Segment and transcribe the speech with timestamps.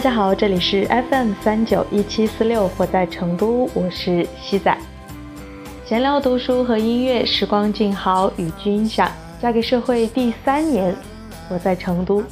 [0.00, 4.74] 大家好，这里是 FM 三九一七四六，我在成都，我是西仔。
[5.84, 9.12] 闲聊、读书和音乐，时光静好，与君享。
[9.42, 10.96] 嫁给社会第三年，
[11.50, 12.24] 我在成都。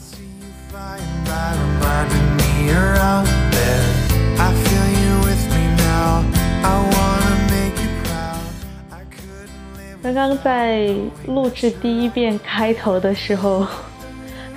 [10.02, 10.88] 刚刚在
[11.26, 13.66] 录制第一遍开头的时候。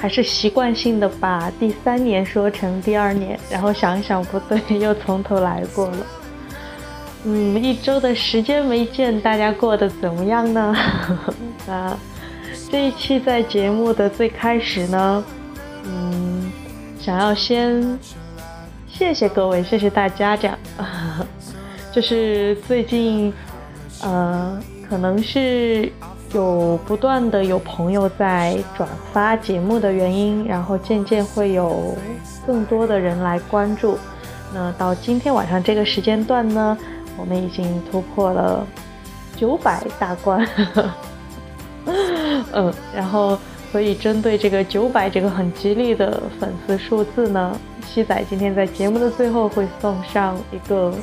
[0.02, 5.98] 还是习惯性的把第三年说成第二年，然后想想不对，又从头来过了。
[7.24, 10.76] 嗯，一周的时间没见，大家过得怎么样呢？
[11.70, 11.96] 啊，
[12.72, 15.24] 这一期在节目的最开始呢，
[15.84, 16.52] 嗯，
[17.00, 18.00] 想要先
[18.88, 20.58] 谢谢各位，谢谢大家，这样，
[21.94, 23.32] 就是最近，
[24.02, 25.92] 呃，可能是。
[26.34, 31.96] 有不断的有朋友在转发节目的原因，然后渐渐会有
[32.46, 33.98] 更多的人来关注。
[34.54, 36.78] 那到今天晚上这个时间段呢，
[37.18, 38.66] 我们已经突破了
[39.36, 40.48] 九百大关。
[42.54, 43.38] 嗯，然后
[43.72, 50.94] 所以针对这个九百这个很吉利的粉丝数字呢，西仔今天在节目的最后会送上一个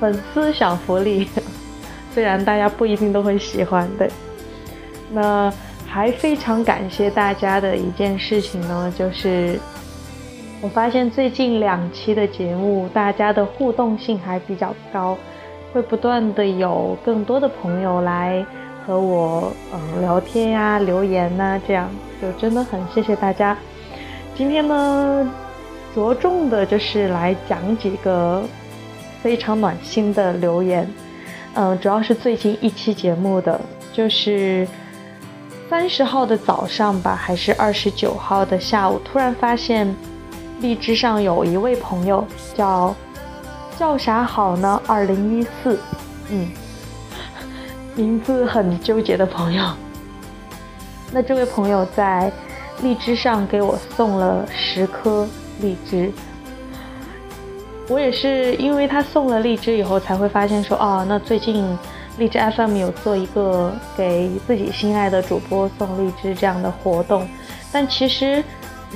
[0.00, 1.28] 粉丝小福利，
[2.14, 4.10] 虽然大家不一定都会喜欢对。
[5.12, 5.52] 那
[5.86, 9.58] 还非常感谢大家的一件事情呢，就是
[10.60, 15.16] 我发现最近两期的节目，大家的互动性还比较高，
[15.72, 18.44] 会不断的有更多的朋友来
[18.84, 21.88] 和我嗯聊天呀、留言呐，这样
[22.20, 23.56] 就真的很谢谢大家。
[24.34, 25.32] 今天呢，
[25.94, 28.42] 着重的就是来讲几个
[29.22, 30.86] 非常暖心的留言，
[31.54, 33.58] 嗯，主要是最近一期节目的，
[33.92, 34.66] 就是。
[35.68, 39.94] 三十号的早上吧，还是二十九号的下午，突然发现
[40.60, 42.94] 荔枝上有一位朋友叫
[43.76, 44.80] 叫啥好呢？
[44.86, 45.78] 二零一四，
[46.30, 46.48] 嗯，
[47.96, 49.64] 名字很纠结的朋友。
[51.12, 52.30] 那这位朋友在
[52.82, 55.26] 荔枝上给我送了十颗
[55.60, 56.12] 荔枝，
[57.88, 61.76] 我也是因为他送了荔枝以后，才会发现说，哦，那最近。
[62.18, 67.28] 荔枝 FM 有做一个给自己心爱的主播送荔枝这样的活动，
[67.70, 68.42] 但其实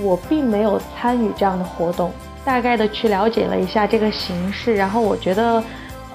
[0.02, 2.10] 我并没有参与这样的活动，
[2.44, 5.62] 大概的去了解了一下这个形式，然后我觉得，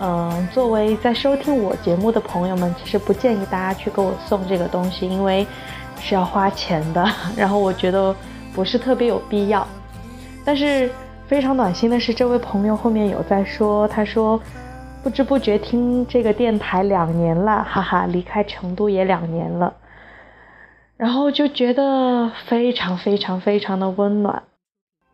[0.01, 5.45] 嗯，作为在收听我节目的朋友们，其实不建议大家去给我送这个东西，因为
[6.01, 8.16] 是要花钱的， 然后我觉得
[8.55, 9.67] 不是特别有必要。
[10.43, 10.89] 但是
[11.27, 14.41] 非常暖心的是，这位朋友后面有在说，他说。
[15.05, 19.71] 不知不觉听这个电台两年了，哈哈，离开成都也两年了，
[20.97, 24.41] 然后就觉得非常非常非常的温暖，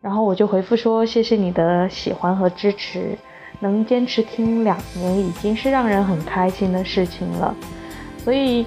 [0.00, 3.18] 然后我就回复说谢谢你的喜欢和支持，
[3.60, 7.54] 能坚持听两年已经是让人很开心的事情了，
[8.16, 8.64] 所以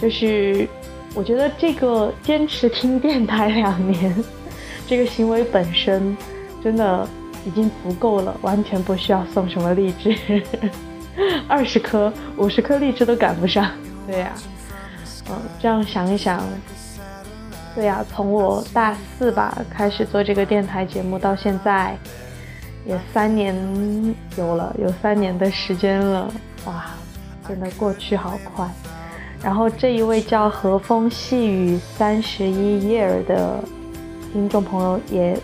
[0.00, 0.68] 就是
[1.14, 4.12] 我觉得这个坚持听电台两年
[4.88, 6.16] 这个行为本身
[6.60, 7.06] 真的。
[7.48, 10.14] 已经足够了，完全不需要送什么荔枝，
[11.48, 13.70] 二十颗、五十颗荔枝都赶不上。
[14.06, 14.34] 对呀，
[15.30, 16.44] 嗯，这样想一想，
[17.74, 21.96] 对呀，从我大四吧开始做这个电台节目到现在，
[22.84, 23.56] 也三年
[24.36, 26.30] 有了，有三年的时间了，
[26.66, 26.84] 哇，
[27.48, 28.68] 真的过去好快。
[29.42, 33.64] 然后这一位叫和风细雨三十一 year 的
[34.34, 35.34] 听众朋友也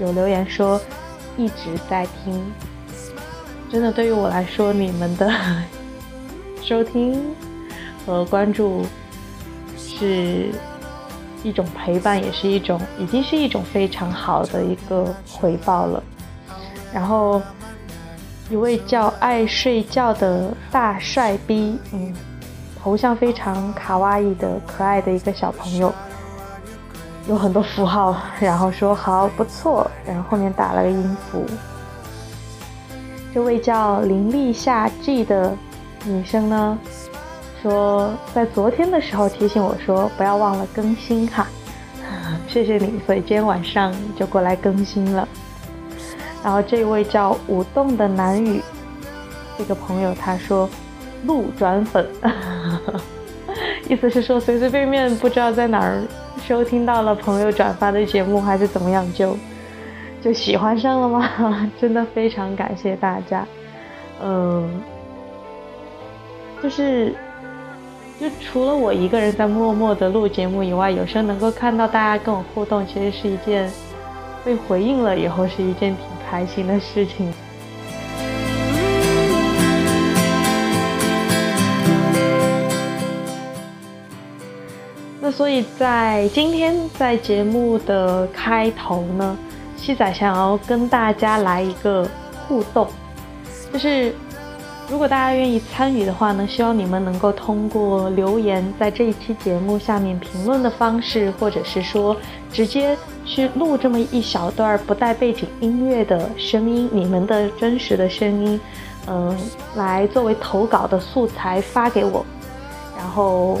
[0.00, 0.80] 有留言说。
[1.36, 2.42] 一直在听，
[3.70, 5.30] 真的对于我来说，你们的
[6.62, 7.20] 收听
[8.04, 8.84] 和关注
[9.76, 10.50] 是
[11.42, 16.02] 一种陪伴，也是一种，已经是一种非常好的一个回报了。
[16.92, 17.40] 然后，
[18.50, 22.14] 一位叫爱睡觉的大帅逼，嗯，
[22.82, 25.92] 头像非常卡哇伊的可爱的一个小朋友。
[27.28, 31.46] 有很多符号，然后说好不错，然后后面打了个音符。
[33.32, 35.56] 这位叫林立夏 G 的
[36.04, 36.78] 女生呢，
[37.62, 41.46] 说在昨天的时候提醒我说不要忘了更新哈，
[42.48, 45.26] 谢谢你，所以今天晚上就过来更新了。
[46.42, 48.60] 然后这位叫舞动的南雨，
[49.56, 50.68] 这个朋友他说
[51.24, 52.04] 路转粉，
[53.88, 56.02] 意思是说随随便便不知道在哪儿。
[56.40, 59.36] 收听到了朋友转发的节目还是怎么样，就
[60.20, 61.70] 就喜欢上了吗？
[61.80, 63.46] 真的非常感谢大家。
[64.22, 64.80] 嗯，
[66.62, 67.14] 就是
[68.20, 73.70] 就除了我一个人在默默的录节目以外，有时候能够看到大家跟我互动，其实是一件
[74.44, 77.32] 被回应了以后，是一件挺开心的事情。
[85.32, 89.36] 所以在今天在节目的开头呢，
[89.76, 92.08] 七仔想要跟大家来一个
[92.46, 92.86] 互动，
[93.72, 94.14] 就是。
[94.90, 102.14] 如果大家愿意参与的话呢，希望你们能够通过留言，在这一期节目下面评论的方式，或者是说
[102.52, 102.94] 直接
[103.24, 108.60] 去录这么一小段不带背景音乐的声音，你们的真实的声音，
[109.06, 109.34] 嗯，
[109.76, 112.26] 来作为投稿的素材发给我。
[112.94, 113.58] 然后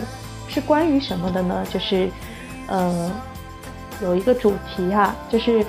[0.52, 1.64] 是关于什么的呢？
[1.68, 2.08] 就是，
[2.68, 3.10] 呃，
[4.02, 5.64] 有一个主题哈，就是。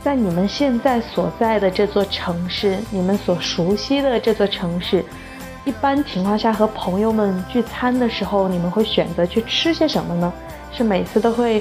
[0.00, 5.04] 在你们现在所在的这座城市，你们所熟悉的这座城市，
[5.64, 10.32] 一般情况下和朋友们聚餐的时候，你们会选择去吃些什么呢？
[10.72, 11.60] 是每次都会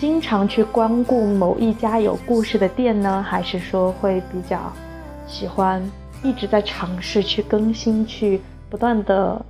[0.00, 4.60] 经常去光顾某一家有故事的店呢，还是说会比较
[5.28, 5.80] 喜欢
[6.24, 9.40] 一直在尝试去更新，去不断的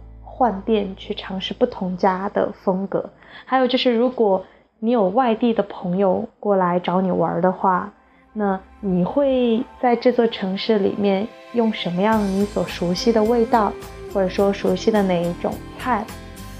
[0.41, 3.11] 换店，去尝试不同家的风格？
[3.45, 4.43] 还有就是，如果
[4.79, 7.93] 你有外地的朋友过来找你玩的话。
[8.33, 13.71] 那你会在这座城市里面用什么样你所熟悉的味道，
[14.15, 16.05] 或者说熟悉的哪一种菜，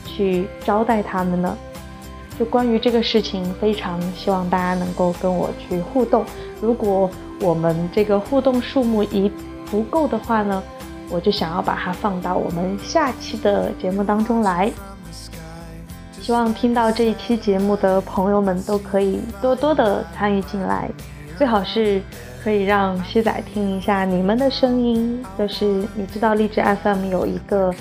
[0.05, 1.57] 去招待他们呢？
[2.37, 6.25] 就关于这个事情，非常希望大家能够跟我去互动。
[6.61, 7.09] 如果
[7.41, 9.31] 我们这个互动数目一
[9.71, 10.61] 不够的话呢，
[11.11, 14.71] 我就想要把它放到我们下期的节目当中来。
[16.21, 20.89] 希望听到这一期节目的朋友们都可以多多的参与进来。
[21.37, 22.01] 最好是
[22.45, 25.65] 可以让西仔听一下你们的声音，就是
[25.95, 27.75] 你知道荔枝 FM 有一个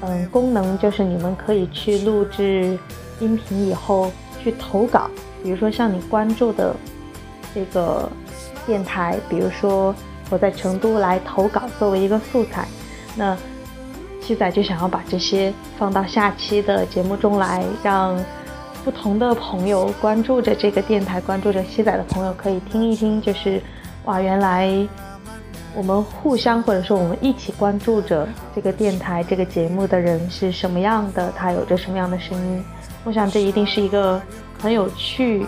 [0.00, 2.78] 嗯功能，就是你们可以去录制
[3.20, 4.10] 音频以后
[4.42, 5.08] 去投稿，
[5.42, 6.74] 比如说像你关注的
[7.54, 8.08] 这个
[8.66, 9.94] 电台，比如说
[10.32, 12.66] 我在成都来投稿作为一个素材，
[13.14, 13.36] 那
[14.20, 18.18] 西仔就想要把这些放到下期的节目中来，让。
[18.84, 23.62] 不同的朋友关注着这个电台，关注着西仔的朋友可以听一听，就是
[24.06, 24.68] 哇，原来
[25.72, 32.64] 我们互相或者说我们一起关注着这个电台、这个节目的人是什么样的，他有着什么样的声音。
[33.04, 34.20] 我想这一定是一个
[34.60, 35.46] 很有趣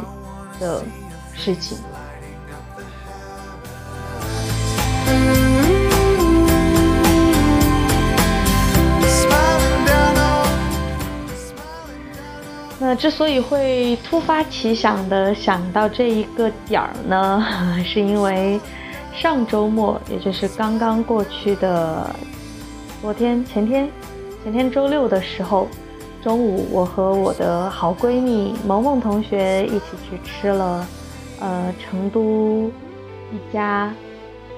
[0.61, 0.81] 的
[1.35, 1.77] 事情。
[12.94, 17.44] 之所以会突发奇想的想到这一个点儿呢，
[17.85, 18.61] 是因为
[19.12, 22.08] 上周末，也就是刚刚过去的
[23.00, 23.88] 昨天、前天、
[24.43, 25.69] 前天周六的时候，
[26.23, 30.87] 中午我和我的好闺蜜萌萌同学一起去吃了，
[31.41, 32.70] 呃，成都
[33.32, 33.93] 一家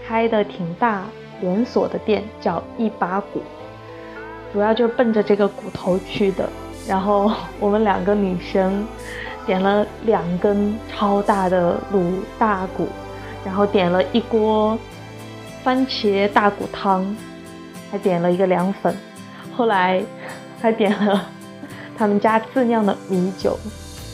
[0.06, 1.04] 开的挺大
[1.40, 3.42] 连锁的店，叫一把骨，
[4.52, 6.48] 主要就奔着这个骨头去的。
[6.88, 8.86] 然后我们两个女生
[9.44, 12.88] 点了两根超大的卤大骨，
[13.44, 14.78] 然后点了一锅
[15.64, 17.16] 番茄大骨汤，
[17.90, 18.96] 还点了一个凉粉，
[19.56, 20.02] 后来
[20.60, 21.28] 还点了
[21.96, 23.58] 他们家自酿的米酒。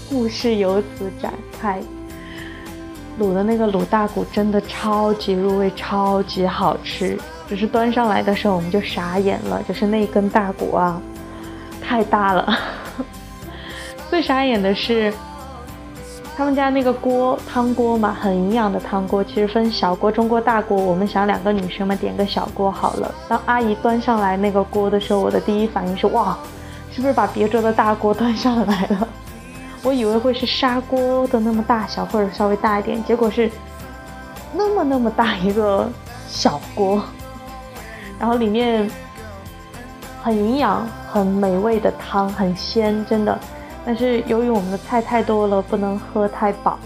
[0.08, 1.80] 故事由此展开，
[3.18, 7.18] 卤的那个卤大骨真的超级入味，超级好吃。
[7.48, 11.00] 只是端上来的时候我们就傻眼了，就是那根大骨啊。
[11.82, 12.58] 太大了，
[14.08, 15.12] 最傻眼的是，
[16.36, 20.76] 他们家那个锅汤锅嘛，很营养的汤锅，其实分小锅、中锅、大锅。
[20.76, 23.14] 我们想两个女生嘛，点个小锅好了。
[23.28, 26.38] 当阿姨端上来那个锅的时候，我的第一反应是哇，
[26.90, 29.08] 是不是把别桌的大锅端上来了？
[29.84, 33.50] 我以为会是砂锅的那么大小，或者稍微大一点，结果是
[34.54, 35.90] 那么那么大一个
[36.28, 37.02] 小锅，
[38.18, 38.90] 然后里面。
[40.22, 43.36] 很营养、很美味的汤，很鲜，真的。
[43.84, 46.78] 但是由于我们的菜太多了，不能喝太饱。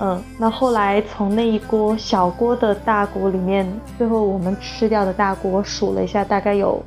[0.00, 3.64] 嗯，那后来从那一锅小锅的大锅里面，
[3.96, 6.82] 最后我们吃掉的大锅，数了一下，大概有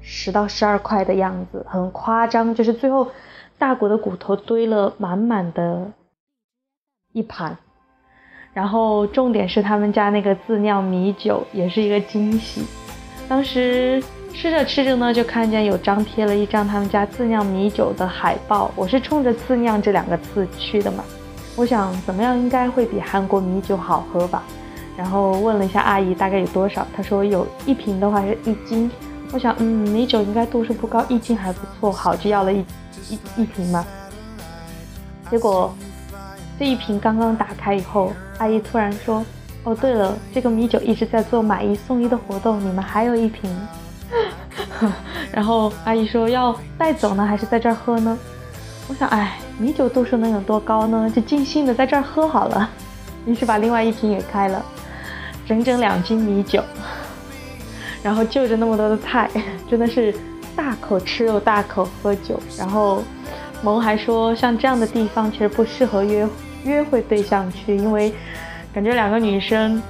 [0.00, 2.54] 十到十二块的样子，很夸张。
[2.54, 3.06] 就是最后
[3.58, 5.92] 大骨的骨头堆了满满的
[7.12, 7.54] 一盘，
[8.54, 12.64] 然后重点是他们家那个自酿米酒也是一个惊喜，
[13.28, 14.02] 当时。
[14.34, 18.72] 吃着吃着呢，就看见有张贴了一张他们家自酿米酒的海报。
[18.74, 21.04] 我是冲着“自酿”这两个字去的嘛，
[21.54, 24.42] 我想怎么样应该会比韩国米酒好喝吧。
[24.96, 28.90] 然后问了一下阿姨大概有多少，她说有一瓶的话是一斤。
[29.32, 32.64] 我想，嗯，米酒应该度数不高，一斤还不错，好就要了一
[33.08, 33.84] 一一瓶嘛。
[35.30, 35.72] 结果
[36.58, 39.24] 这一瓶刚刚打开以后，阿姨突然说
[39.64, 43.48] ：“哦，对了，这个米酒一直在做买一送一的活动，你们还有一瓶。”
[45.32, 48.18] 然后阿姨说：“要带走呢，还是在这儿喝呢？”
[48.88, 51.10] 我想，哎，米酒度数能有多高呢？
[51.14, 52.68] 就尽兴的在这儿喝好了。
[53.24, 54.64] 于是把另外一瓶也开了，
[55.46, 56.62] 整整两斤米酒，
[58.02, 59.30] 然后就着那么多的菜，
[59.70, 60.12] 真的是
[60.56, 62.38] 大口吃肉，大口喝酒。
[62.58, 63.02] 然后
[63.62, 66.28] 萌还说，像这样的地方其实不适合约
[66.64, 68.12] 约会对象去，因为
[68.74, 69.80] 感觉两个女生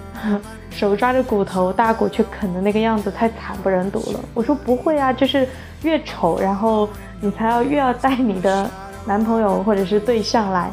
[0.73, 4.21] 手抓着骨头，大骨去啃的那个样子太惨不忍睹了。
[4.35, 5.47] 我说不会啊，就是
[5.83, 6.89] 越丑，然后
[7.21, 8.69] 你才要越要带你的
[9.07, 10.71] 男朋友或者是对象来。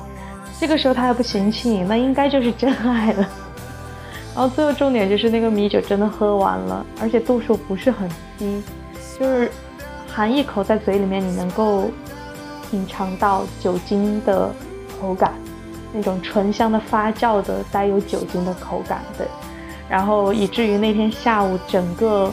[0.59, 3.29] 这个时候他还不嫌弃你，那应该就是真爱了。
[4.35, 8.61] 然后最后重点就是那个米酒真的喝完了，而且度数不是很低，
[9.19, 9.51] 就是
[10.07, 11.89] 含一口在嘴里面，你能够
[12.69, 14.49] 品尝到酒精的
[15.01, 15.33] 口感，
[15.91, 19.27] 那种醇香的发酵的带有酒精的口感，对。
[19.89, 22.31] 然后以至于那天下午整个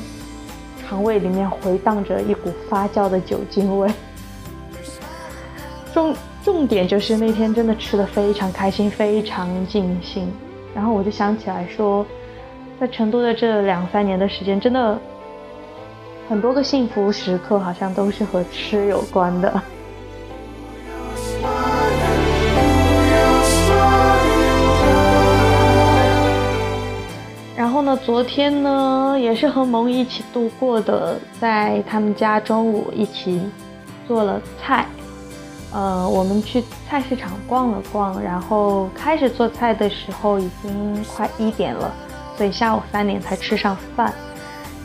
[0.82, 3.90] 肠胃里面回荡着一股发酵的酒精味。
[5.92, 6.14] 重。
[6.44, 10.32] 重点就是那天真的吃的非常开心，非常尽兴。
[10.72, 12.06] 然后我就想起来说，
[12.78, 14.96] 在成都的这两三年的时间，真的
[16.28, 19.60] 很多个幸福时刻好像都是和吃有关的。
[27.86, 33.40] 呢，昨天呢也是和萌一起度过的，在他们家中午一起
[34.08, 34.84] 做了菜。
[35.72, 41.94] 呃，我们去菜市场逛了逛，然后开始做菜的时候已经快一点了，
[42.36, 44.12] 所以下午三点才吃上饭。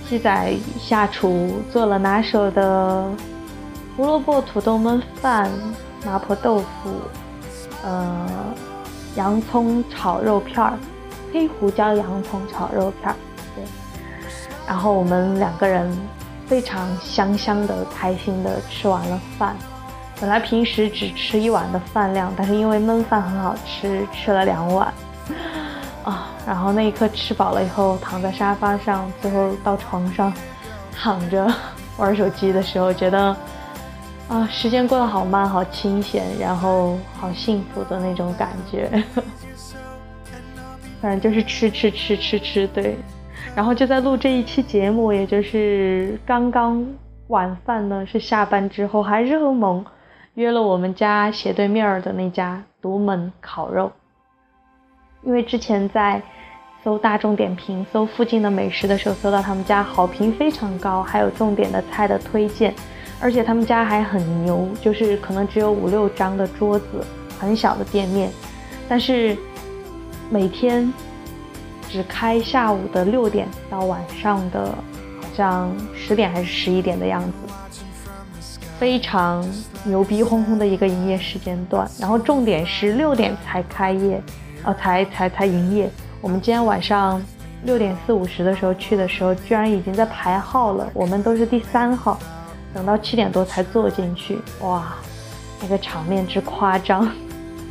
[0.08, 3.10] 鸡仔下厨做了拿手的
[3.98, 5.50] 胡萝卜土豆焖饭、
[6.06, 6.92] 麻婆豆腐，
[7.84, 8.28] 呃，
[9.16, 10.78] 洋葱炒肉片儿，
[11.34, 13.16] 黑胡椒洋葱炒肉片儿，
[13.56, 13.64] 对。
[14.68, 15.92] 然后我们两个人
[16.48, 19.56] 非常香香的、开心的吃完了饭。
[20.20, 24.94] 本来平时只吃一碗的饭量，但是因为焖饭很好吃，吃了两碗，
[26.04, 30.32] 啊，然后那一刻吃饱了以后，躺在沙发上，最后到床上
[30.96, 31.52] 躺着
[31.98, 33.36] 玩手机的时候，觉得
[34.28, 39.04] 啊，时间过得好慢，好清闲，然后好幸福的那种感觉。
[41.02, 42.96] 反正就是吃吃吃吃吃，对。
[43.56, 46.86] 然后就在录这一期节目，也就是刚刚
[47.28, 49.84] 晚饭呢，是下班之后，还是很猛。
[50.36, 53.92] 约了我们家斜对面的那家独门烤肉，
[55.24, 56.22] 因为之前在
[56.82, 62.74] 搜大众点评、搜附近的美食的时候，搜到他们家好评非常高，还有重点的菜的推荐，
[63.20, 67.06] 而且他们家还很牛，就是可能只有五六张的桌子，
[67.38, 68.32] 很小的店面，
[68.88, 69.38] 但是
[70.32, 70.92] 每天
[71.90, 74.68] 只开下午的六点到晚上的
[75.22, 77.34] 好像十点还是十一点的样子。
[78.80, 79.46] 非常
[79.84, 84.24] 牛逼哄哄的一个营业时间段，然后重点是六点才开业，
[84.64, 85.92] 呃，才才才营业。
[86.22, 87.22] 我们今天晚上
[87.66, 92.18] 六点四五十的时候去的时候，居然已经在排号了，我们都是第三号，
[92.74, 94.94] 等到七点多才坐进去，哇，
[95.62, 97.12] 那个场面之夸张。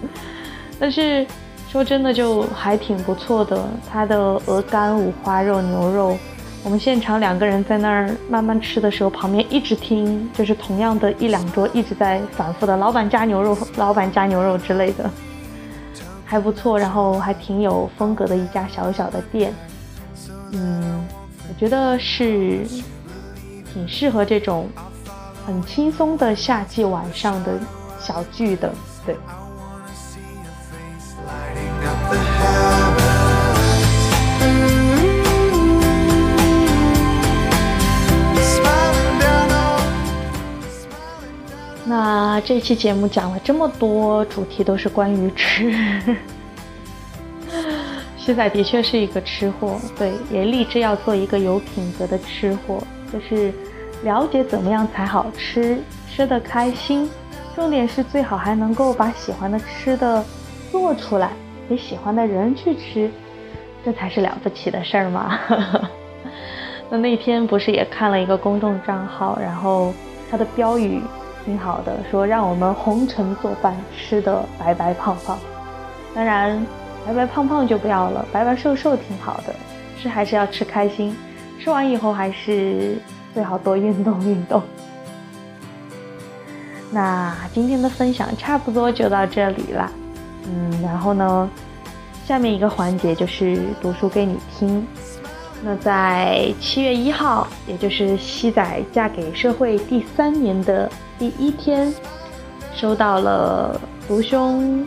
[0.78, 1.26] 但是
[1.70, 6.18] 说真的，就还挺不错的，它的鹅肝、五花肉、牛肉。
[6.64, 15.08] 我们现场两个人在那儿慢慢吃的时候，旁边一直听，就是同样的一两桌一直在反复的“老板加牛肉，老板加牛肉”之类的，
[16.26, 19.54] 还不错，然后还挺有风格的一家小小的店。
[20.50, 21.06] 嗯，
[21.48, 22.66] 我觉得是
[23.72, 24.68] 挺适合这种
[25.46, 27.52] 很轻松的夏季晚上的
[28.00, 28.72] 小聚的，
[29.06, 29.14] 对。
[41.90, 45.74] 那这期节目讲了这么多主题，都是关于吃。
[48.16, 52.80] 西仔的确是一个吃货，对，也立志要做一个有品格的吃货，
[53.12, 53.52] 就是
[54.04, 57.10] 了解怎么样才好吃，吃的开心，
[57.56, 60.24] 重点是最好还能够把喜欢的吃的
[60.70, 61.32] 做出来，
[61.68, 63.10] 给喜欢的人去吃，
[63.84, 65.36] 这才是了不起的事儿嘛。
[66.88, 69.92] 那那天不是也看了一个公众账号，然后
[70.30, 71.02] 它的标语。
[71.44, 75.38] 挺好的，说让我们红尘作伴，吃的白白胖胖。
[76.14, 76.64] 当然，
[77.06, 79.54] 白白胖胖就不要了，白白瘦瘦挺好的。
[80.00, 81.16] 吃还是要吃开心，
[81.58, 82.96] 吃完以后还是
[83.34, 84.62] 最好多运动运动。
[86.90, 89.90] 那今天的分享差不多就到这里了。
[90.44, 91.48] 嗯，然后呢，
[92.26, 94.86] 下面一个环节就是读书给你听。
[95.62, 101.92] 那在七月一号，也就是西仔嫁给社会第三年的第一天，
[102.74, 104.86] 收到了读兄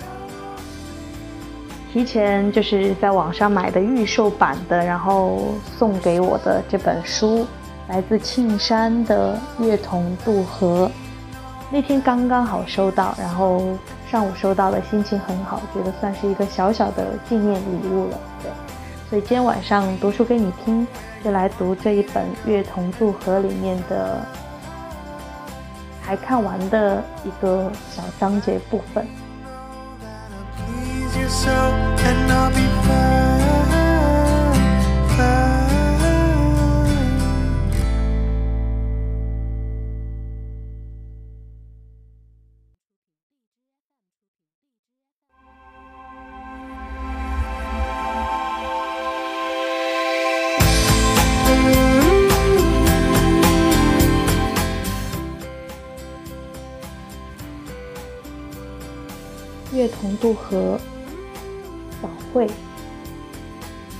[1.94, 7.46] 提前就是在网上买的预售版的，然后送给我的这本书，
[7.88, 10.88] 来自庆山的《月童渡河》。
[11.70, 13.78] 那天刚刚好收到，然后
[14.10, 18.20] 上午收到的，心情很好，觉得算是一个小小的纪念礼物了。
[18.42, 18.52] 对，
[19.08, 20.88] 所以今天晚上读书给你听，
[21.24, 24.26] 就来读这一本《月童渡河》里面的
[26.06, 29.08] 还看完的一个小章节部分。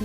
[0.00, 0.04] 一，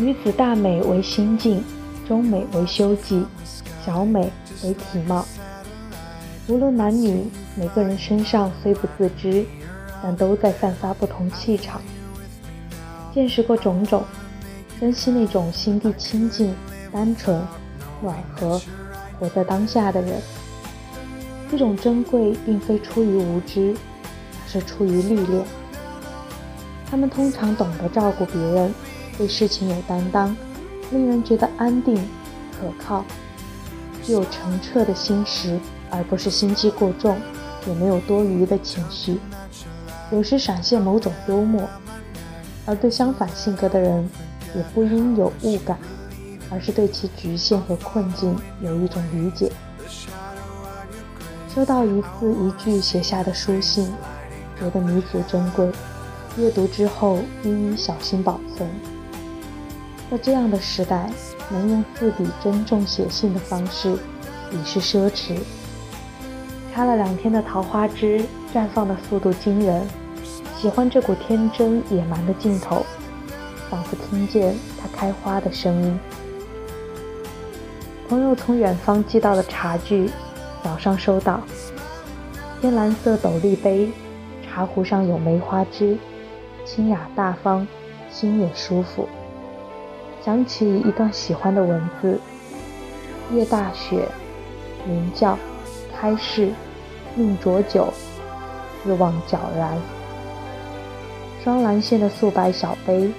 [0.00, 1.62] 女子大美为心境，
[2.06, 3.24] 中美为修己，
[3.84, 4.30] 小美
[4.62, 5.26] 为体貌。
[6.46, 7.24] 无论男女，
[7.56, 9.44] 每个人身上虽不自知，
[10.02, 11.80] 但都在散发不同气场。
[13.12, 14.04] 见识过种种，
[14.80, 16.54] 珍惜那种心地清净、
[16.92, 17.42] 单纯、
[18.00, 18.60] 暖和、
[19.18, 20.20] 活在当下的人。
[21.50, 25.44] 这种珍贵并非出于无知，而是出于历练。
[26.90, 28.74] 他们通常懂得照顾别人，
[29.16, 30.34] 对事情有担当，
[30.90, 31.96] 令人觉得安定、
[32.52, 33.04] 可靠，
[34.02, 37.18] 具有澄澈的心识，而不是心机过重，
[37.66, 39.18] 也没有多余的情绪。
[40.10, 41.68] 有时闪现某种幽默，
[42.64, 44.08] 而对相反性格的人，
[44.56, 45.78] 也不应有误感，
[46.50, 49.52] 而是对其局限和困境有一种理解。
[51.54, 53.92] 收到一字一句写下的书信，
[54.58, 55.70] 觉得弥足珍贵。
[56.38, 58.68] 阅读之后，一一小心保存。
[60.08, 61.10] 在这样的时代，
[61.50, 63.98] 能用字笔珍重写信的方式，
[64.52, 65.36] 已是奢侈。
[66.72, 68.24] 插了两天的桃花枝，
[68.54, 69.84] 绽放的速度惊人。
[70.56, 72.86] 喜欢这股天真野蛮的劲头，
[73.68, 75.98] 仿佛听见它开花的声音。
[78.08, 80.08] 朋友从远方寄到的茶具。
[80.62, 81.40] 早上收到，
[82.60, 83.90] 天蓝色斗笠杯，
[84.42, 85.96] 茶壶上有梅花枝，
[86.68, 87.66] 清雅大方，
[88.10, 89.08] 心也舒服。
[90.22, 92.20] 想起一段喜欢的文字：
[93.32, 94.06] 夜大雪，
[94.86, 95.38] 云叫，
[95.98, 96.50] 开市，
[97.14, 97.90] 命浊酒，
[98.84, 99.78] 自望皎然。
[101.42, 103.10] 双蓝线的素白小杯。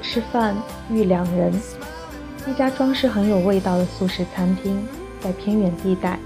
[0.00, 0.56] 吃饭
[0.90, 1.52] 遇两人，
[2.46, 4.86] 一家装饰很有味道的素食餐厅，
[5.20, 6.18] 在偏远地带。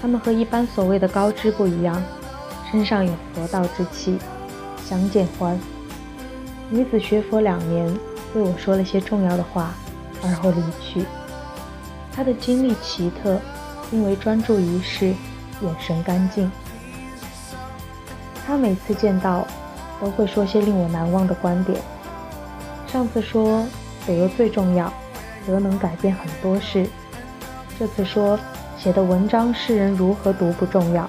[0.00, 2.02] 他们和一般所谓的高知不一样，
[2.70, 4.18] 身上有佛道之气，
[4.84, 5.58] 相见欢。
[6.68, 7.96] 女子学佛两年，
[8.32, 9.72] 对我说了些重要的话，
[10.22, 11.06] 而后离去。
[12.12, 13.40] 她的经历奇特，
[13.90, 15.14] 因为专注一事，
[15.62, 16.50] 眼神干净。
[18.46, 19.46] 她每次见到，
[20.00, 21.80] 都会说些令我难忘的观点。
[22.96, 23.62] 上次说
[24.06, 24.90] 德最重要，
[25.46, 26.88] 德能改变很多事。
[27.78, 28.40] 这次说
[28.78, 31.06] 写的文章世人如何读不重要，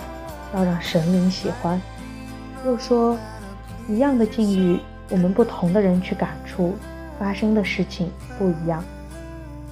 [0.53, 1.81] 要让神灵喜欢。
[2.65, 3.17] 又说
[3.87, 4.77] 一样的境遇，
[5.09, 6.73] 我们不同的人去感触，
[7.17, 8.83] 发生的事情不一样。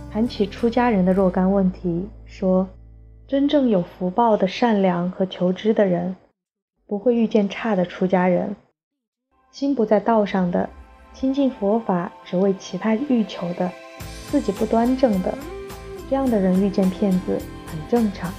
[0.09, 2.65] 谈起出家人的若干问题，说
[3.27, 6.15] 真正有福报的善良和求知的人，
[6.87, 8.55] 不会遇见差的出家人，
[9.51, 10.69] 心不在道上的。
[11.17, 13.71] 亲近佛法只为其他欲求的，
[14.29, 15.33] 自己不端正的，
[16.09, 18.29] 这样的人遇见骗子很正常。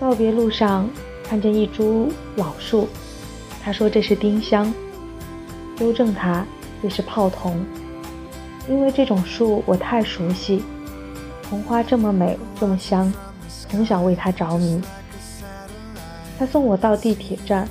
[0.00, 0.88] 告别路上
[1.22, 2.88] 看见一株老树，
[3.62, 4.72] 他说这是丁香，
[5.76, 6.46] 纠正他
[6.82, 7.62] 这是泡桐，
[8.66, 10.64] 因为这种树我太熟悉，
[11.42, 13.12] 桐花这么美这么香，
[13.68, 14.80] 从小为它着迷。
[16.38, 17.68] 他送我到地铁站，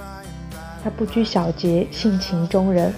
[0.84, 2.94] 他不拘小节，性情中人。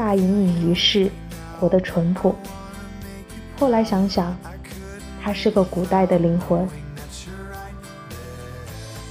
[0.00, 1.10] 大隐隐于世，
[1.58, 2.34] 活得淳朴。
[3.58, 4.34] 后来想想，
[5.22, 6.66] 他是个古代的灵魂。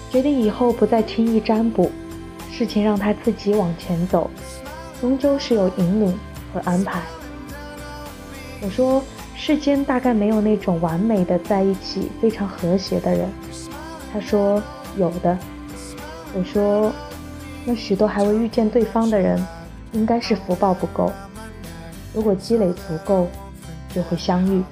[0.10, 1.92] 决定以后不再轻易占卜，
[2.52, 4.32] 事情让他自己往前走，
[5.00, 6.20] 终究是有引领
[6.52, 7.04] 和安排。
[8.60, 9.04] 我说，
[9.36, 13.30] 世间大概没有那种完美的在一起、非常和谐的人。
[14.12, 14.60] 他说
[14.98, 15.38] 有的。
[16.34, 16.92] 我说，
[17.64, 19.40] 那许多还未遇见对方的人，
[19.92, 21.12] 应该是福报不够。
[22.14, 23.28] 如果积累足够，
[23.94, 24.64] 就会相遇。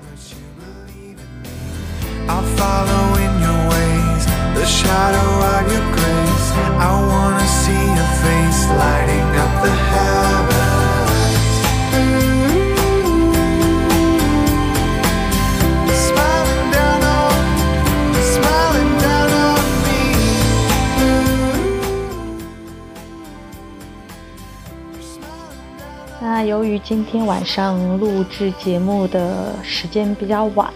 [26.57, 30.73] 由于今天晚上录制节目的时间比较晚，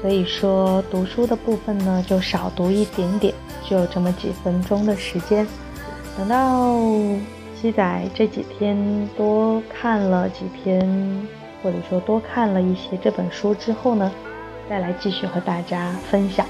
[0.00, 3.32] 所以说读书的部分呢就少读一点点，
[3.64, 5.46] 就这么几分钟的时间。
[6.18, 6.76] 等到
[7.54, 10.80] 七仔这几天多看了几篇，
[11.62, 14.10] 或者说多看了一些这本书之后呢，
[14.68, 16.44] 再来继续和大家分享。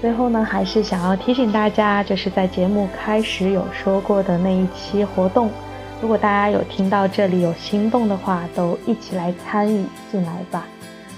[0.00, 5.48] 最后呢，还是想要提醒大家，就是在节目开始有说过的那一期活动。
[6.00, 10.66] 如果大家有听到这里有心动的话，都一起来参与进来吧。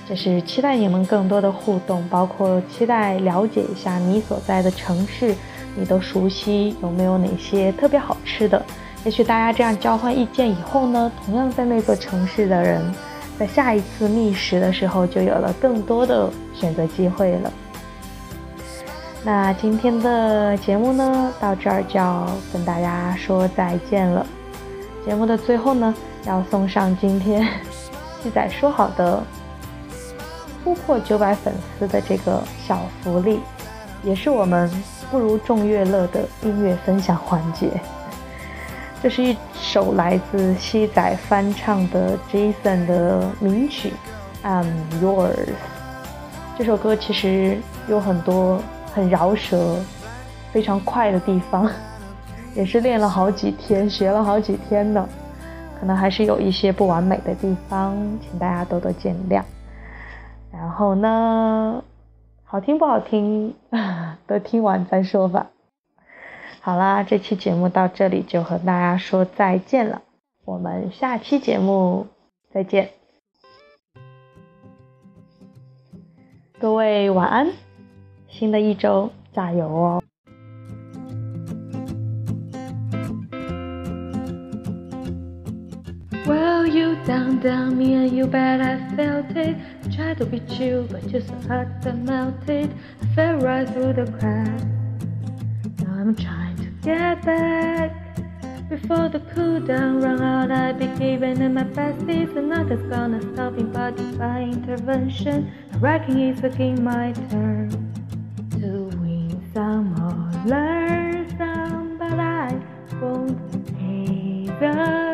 [0.09, 5.35] 就是期待你们更多的互动，包括期待了解一下你所在的城市，
[5.77, 8.65] 你都熟悉有没有哪些特别好吃的。
[9.05, 12.83] 也许大家这样交换意见以后呢，同样在那座城市的人，
[13.39, 17.53] 在下一次觅食的时候就有了更多的选择机会了。
[19.25, 24.25] 那今天的节目呢，到这儿就要跟大家说再见了。
[25.09, 25.95] 节目的最后呢，
[26.27, 27.43] 要送上今天
[28.23, 29.23] 记载说好的
[30.63, 33.41] 突破九百粉丝的这个小福利，
[34.03, 34.71] 也是我们
[35.11, 37.71] 不如众乐乐的音乐分享环节。
[39.03, 43.95] 这是一首来自西仔翻唱的 Jason 的名曲
[44.47, 44.67] 《I'm
[45.03, 45.33] Yours》。
[46.59, 47.57] 这首歌其实
[47.89, 48.61] 有很多
[48.95, 49.77] 很饶舌、
[50.53, 51.67] 非常快的地方。
[52.59, 55.09] 也是练了好几天，学了好几天的，
[55.79, 59.45] 可能还是有一些不完美的地方，请大家多多见谅。
[60.53, 61.85] 然后呢，
[62.43, 63.55] 好听不好听，
[64.27, 65.51] 都听完再说吧。
[66.61, 70.03] 好啦，这期节目到这里就和大家说再见了，
[70.45, 72.09] 我们下期节目
[72.53, 72.91] 再见，
[76.59, 77.53] 各位晚安，
[78.29, 80.03] 新的一周加油哦
[87.07, 89.57] down, down me and you bet I felt it.
[89.95, 92.75] Tried to be chill, but so hot that melted.
[93.03, 94.65] I fell right through the cracks.
[95.83, 98.09] Now I'm trying to get back.
[98.69, 102.05] Before the cool down run out, I be giving it my best.
[102.07, 105.51] It's nothing's gonna stop me but divine intervention.
[105.73, 107.71] I reckon it's again my turn
[108.61, 112.61] to win some or learn some, but I
[113.01, 113.49] won't
[114.61, 115.08] more,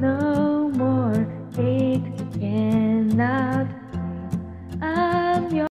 [0.00, 1.26] no more.
[1.56, 2.02] It
[2.38, 3.66] cannot.
[4.80, 5.68] I'm yours.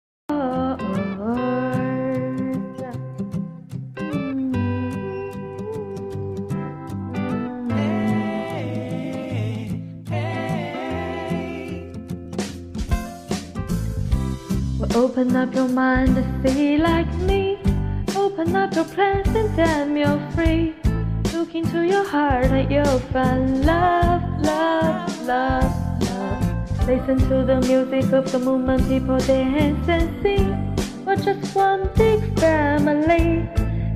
[14.95, 17.57] Open up your mind to see like me.
[18.15, 20.82] Open up your plans and damn you're free.
[21.53, 26.87] Into your heart and you'll find love, love, love, love.
[26.87, 30.75] Listen to the music of the movement, people dance and sing.
[31.05, 33.47] We're just one big family.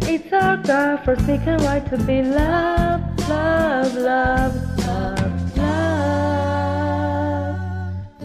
[0.03, 6.37] It's our God forsaken right to be loved, love, love, love, love.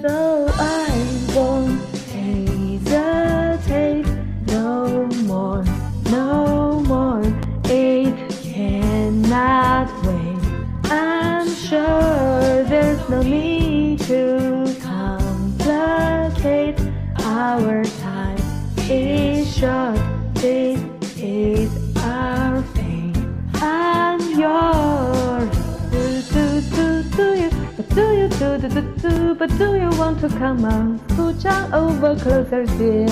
[0.02, 1.81] So I won't
[11.72, 14.20] sure there's no need to
[14.82, 16.76] complicate.
[17.24, 18.36] Our time
[18.90, 19.96] is short.
[20.34, 20.80] This
[21.16, 23.16] is our fate.
[23.54, 25.48] I'm yours.
[25.92, 26.04] Do
[26.34, 26.44] do
[26.76, 27.50] do do you?
[27.78, 29.34] But do you do do do do?
[29.40, 31.00] But do you want to come on?
[31.08, 33.08] Scooch on over closer, dear.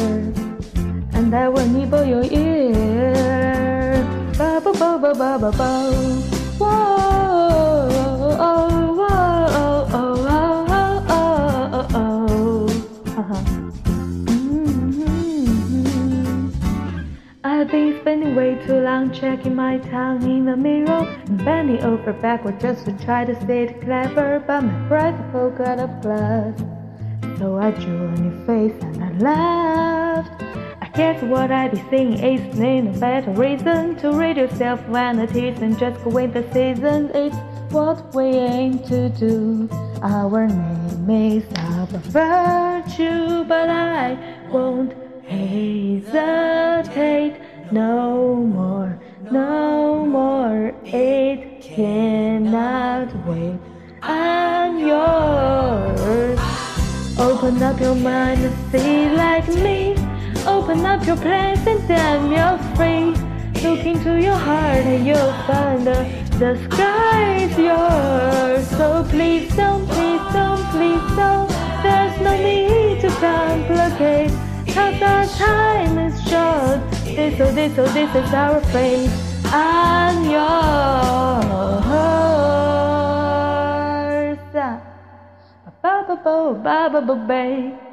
[1.16, 4.04] And I will nibble your ear.
[4.36, 5.70] Ba ba ba ba ba ba ba.
[6.60, 7.29] Whoa,
[17.70, 22.58] Been spending way too long checking my tongue in the mirror and bending over backward
[22.58, 26.58] just to try to say it clever, but my breath broke out of glass.
[27.38, 30.42] So I drew a new face and I laughed.
[30.82, 35.78] I guess what I be saying is no better reason to rid yourself vanities and
[35.78, 37.12] just go with the seasons.
[37.14, 37.36] It's
[37.72, 39.68] what we aim to do.
[40.02, 44.18] Our name is our virtue, but I
[44.50, 44.92] won't
[45.24, 46.20] hesitate
[47.72, 48.98] no more,
[49.30, 50.74] no more.
[50.84, 53.58] It cannot wait.
[54.02, 56.38] I'm yours.
[57.18, 59.94] Open up your mind and see like me.
[60.46, 63.14] Open up your plans and then you're free.
[63.62, 68.66] Look into your heart and you'll find the, the sky is yours.
[68.78, 71.50] So please don't, please don't, please don't.
[71.82, 74.30] There's no need to complicate.
[74.74, 76.99] Cause our time is short.
[77.16, 79.10] This, oh, this, oh, this is our frame.
[79.46, 80.40] I'm yours.
[85.82, 87.89] Ba ba ba ba ba ba ba.